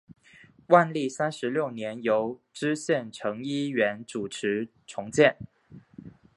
[0.69, 5.37] 万历三十六年由知县陈一元主持重建。